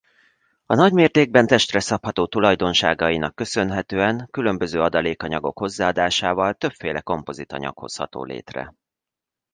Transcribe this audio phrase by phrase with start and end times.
[0.65, 8.73] A nagymértékben testre szabható tulajdonságainak köszönhetően különböző adalékanyagok hozzáadásával többféle kompozit anyag hozható létre.